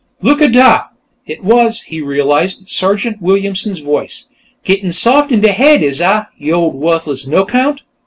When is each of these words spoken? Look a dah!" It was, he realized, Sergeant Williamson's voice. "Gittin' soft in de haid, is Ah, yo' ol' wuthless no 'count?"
Look 0.23 0.41
a 0.41 0.47
dah!" 0.47 0.85
It 1.27 1.43
was, 1.43 1.81
he 1.81 2.01
realized, 2.01 2.67
Sergeant 2.67 3.21
Williamson's 3.21 3.77
voice. 3.77 4.29
"Gittin' 4.63 4.93
soft 4.93 5.31
in 5.31 5.41
de 5.41 5.51
haid, 5.51 5.83
is 5.83 6.01
Ah, 6.01 6.25
yo' 6.39 6.59
ol' 6.63 6.71
wuthless 6.71 7.27
no 7.27 7.45
'count?" 7.45 7.83